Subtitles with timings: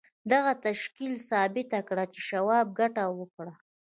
[0.31, 3.53] دغه تشکیل ثابته کړه چې شواب ګټه وکړه